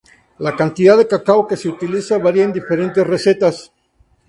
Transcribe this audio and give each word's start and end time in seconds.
La 0.39 0.55
cantidad 0.55 0.97
de 0.97 1.07
cacao 1.07 1.45
que 1.45 1.55
se 1.55 1.69
utiliza 1.69 2.17
varía 2.17 2.45
en 2.45 2.53
diferentes 2.53 3.05
recetas. 3.05 3.71